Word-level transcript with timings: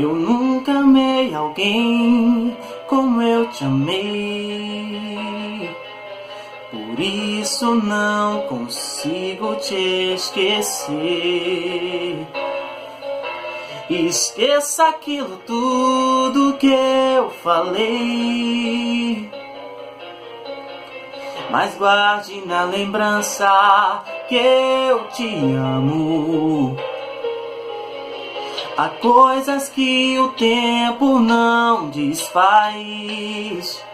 Eu 0.00 0.14
nunca 0.14 0.78
amei 0.78 1.34
alguém 1.34 2.56
como 2.86 3.20
eu 3.20 3.50
te 3.50 3.64
amei. 3.64 4.88
Por 6.70 7.00
isso 7.00 7.74
não 7.74 8.42
consigo 8.42 9.56
te 9.56 10.14
esquecer. 10.14 10.94
Esqueça 13.90 14.86
aquilo 14.86 15.38
tudo 15.38 16.56
que 16.58 16.72
eu 16.72 17.30
falei. 17.42 19.28
Mas 21.50 21.74
guarde 21.74 22.40
na 22.46 22.62
lembrança 22.62 24.04
que 24.28 24.36
eu 24.36 25.08
te 25.08 25.26
amo. 25.54 26.76
Há 28.78 28.88
coisas 28.90 29.68
que 29.68 30.16
o 30.20 30.28
tempo 30.34 31.18
não 31.18 31.90
desfaz. 31.90 33.84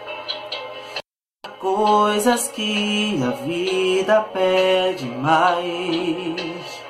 Há 1.43 1.49
coisas 1.59 2.47
que 2.49 3.19
a 3.23 3.31
vida 3.31 4.21
pede 4.31 5.05
mais. 5.05 6.85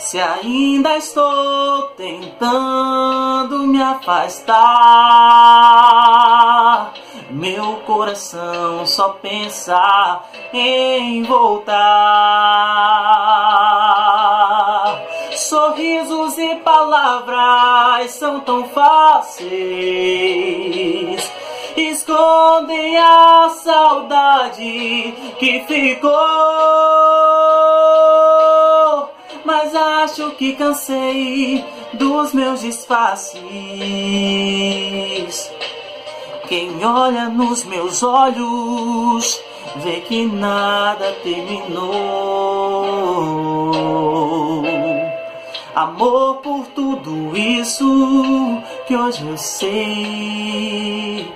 Se 0.00 0.18
ainda 0.18 0.96
estou 0.96 1.82
tentando 1.96 3.58
me 3.58 3.80
afastar, 3.80 4.58
meu 7.30 7.76
coração 7.86 8.84
só 8.84 9.10
pensa 9.10 10.20
em 10.52 11.22
voltar. 11.22 13.27
São 18.06 18.40
tão 18.40 18.68
fáceis, 18.68 19.48
escondem 21.76 22.96
a 22.96 23.48
saudade 23.50 25.14
que 25.38 25.64
ficou 25.66 26.08
mas 29.48 29.74
acho 29.74 30.30
que 30.32 30.54
cansei 30.54 31.64
dos 31.94 32.32
meus 32.34 32.60
disfarces. 32.60 33.40
Quem 36.46 36.84
olha 36.84 37.30
nos 37.30 37.64
meus 37.64 38.02
olhos 38.02 39.40
vê 39.76 40.00
que 40.02 40.26
nada 40.26 41.12
terminou. 41.22 41.88
Amor 45.78 46.38
por 46.38 46.66
tudo 46.74 47.36
isso 47.36 48.60
que 48.88 48.96
hoje 48.96 49.24
eu 49.24 49.36
sei. 49.38 51.32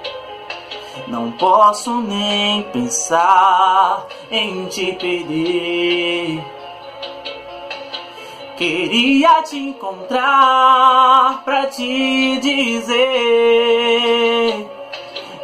Não 1.06 1.30
posso 1.30 2.00
nem 2.00 2.64
pensar 2.64 4.04
em 4.32 4.66
te 4.66 4.94
perder. 4.94 6.44
Queria 8.56 9.44
te 9.44 9.58
encontrar 9.58 11.44
pra 11.44 11.66
te 11.66 12.38
dizer 12.38 12.98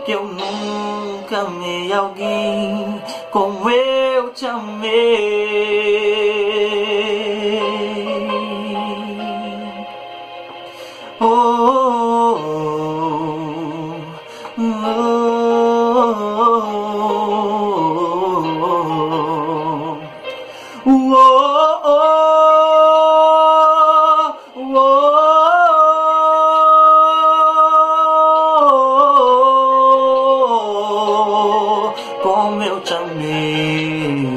que 0.05 0.11
eu 0.11 0.25
nunca 0.25 1.43
amei 1.43 1.93
alguém 1.93 3.01
como 3.31 3.71
eu 3.71 4.33
te 4.33 4.45
amei. 4.45 6.28
Como 11.19 12.79
eu 32.63 32.81
te 32.81 32.95
amei. 32.95 34.28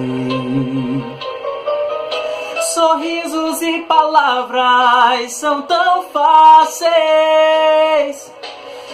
Sorrisos 2.82 3.62
e 3.62 3.84
palavras 3.84 5.34
são 5.34 5.62
tão 5.62 6.02
fáceis, 6.10 6.90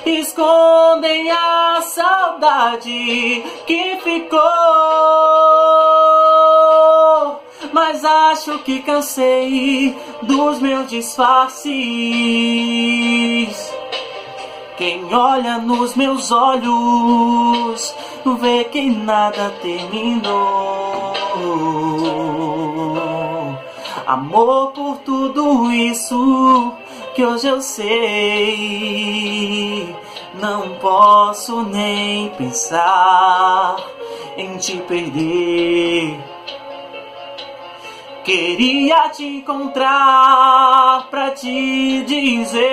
escondem 0.05 1.31
a 1.31 1.79
saudade 1.81 3.45
que 3.65 3.95
ficou. 4.03 4.41
Mas 7.71 8.03
acho 8.03 8.59
que 8.59 8.81
cansei 8.81 9.97
dos 10.21 10.59
meus 10.59 10.89
disfarces. 10.89 11.71
Quem 14.75 15.15
olha 15.15 15.59
nos 15.59 15.95
meus 15.95 16.29
olhos 16.29 17.95
vê 18.41 18.65
que 18.65 18.89
nada 18.89 19.49
terminou. 19.61 21.15
Amor 24.07 24.71
por 24.71 24.97
tudo 24.99 25.69
isso 25.69 26.73
que 27.13 27.25
hoje 27.25 27.45
eu 27.49 27.59
sei. 27.59 27.93
Não 30.41 30.75
posso 30.75 31.63
nem 31.63 32.29
pensar 32.29 33.75
em 34.37 34.55
te 34.55 34.77
perder. 34.77 36.17
Queria 38.23 39.09
te 39.09 39.25
encontrar 39.25 41.09
pra 41.11 41.31
te 41.31 42.03
dizer 42.03 42.63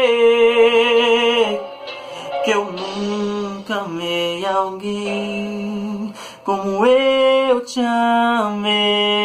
que 2.44 2.52
eu 2.52 2.66
nunca 2.66 3.80
amei 3.80 4.46
alguém 4.46 6.14
como 6.44 6.86
eu 6.86 7.64
te 7.64 7.80
amei. 7.80 9.24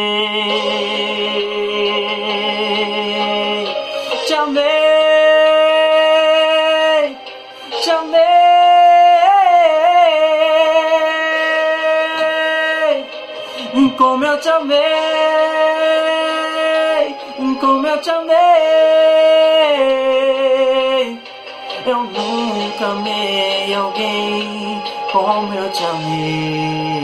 Amei, 7.91 8.19
como 13.97 14.25
eu 14.25 14.39
te 14.39 14.49
amei, 14.49 14.79
como 17.59 17.87
eu 17.87 18.01
te 18.01 18.09
amei. 18.09 18.39
Eu 21.85 22.03
nunca 22.03 22.85
amei 22.85 23.73
alguém 23.73 24.81
como 25.11 25.53
eu 25.53 25.69
te 25.71 25.83
amei. 25.83 26.98